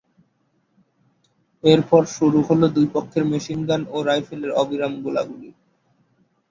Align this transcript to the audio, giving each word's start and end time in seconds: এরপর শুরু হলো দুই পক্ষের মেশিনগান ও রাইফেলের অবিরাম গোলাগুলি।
এরপর 1.63 2.01
শুরু 2.15 2.39
হলো 2.47 2.65
দুই 2.75 2.87
পক্ষের 2.95 3.23
মেশিনগান 3.31 3.81
ও 3.91 3.97
রাইফেলের 4.07 4.51
অবিরাম 4.61 4.93
গোলাগুলি। 5.03 5.49